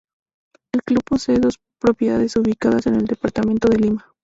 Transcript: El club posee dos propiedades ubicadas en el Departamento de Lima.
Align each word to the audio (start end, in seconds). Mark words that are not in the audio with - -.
El 0.73 0.81
club 0.81 1.03
posee 1.03 1.37
dos 1.37 1.59
propiedades 1.79 2.35
ubicadas 2.35 2.87
en 2.87 2.95
el 2.95 3.05
Departamento 3.05 3.67
de 3.67 3.77
Lima. 3.77 4.07